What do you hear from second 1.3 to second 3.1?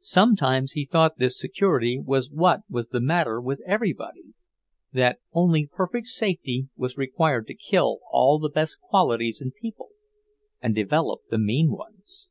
security was what was the